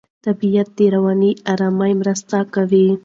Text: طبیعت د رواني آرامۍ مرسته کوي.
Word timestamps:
طبیعت 0.25 0.67
د 0.77 0.79
رواني 0.95 1.31
آرامۍ 1.51 1.91
مرسته 2.01 2.37
کوي. 2.53 2.87